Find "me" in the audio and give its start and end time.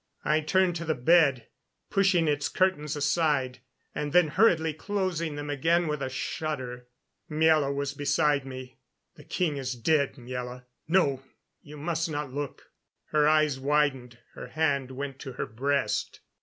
8.43-8.79